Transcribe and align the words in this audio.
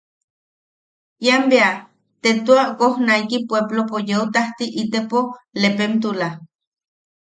Ian 1.25 1.43
bea 1.51 1.71
te 2.21 2.29
tua 2.45 2.63
wojnaiki 2.79 3.37
pueblopo 3.49 3.97
yeu 4.09 4.23
tajti 4.33 4.65
itepo 4.83 5.19
lepemtula. 5.61 6.29